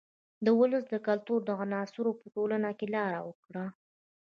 [0.45, 3.65] د ولس د کلتور عناصرو په ټولنه کې لار وکړه.